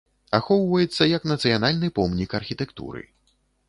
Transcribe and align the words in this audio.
Ахоўваецца 0.37 1.09
як 1.17 1.29
нацыянальны 1.33 1.93
помнік 2.01 2.29
архітэктуры. 2.43 3.09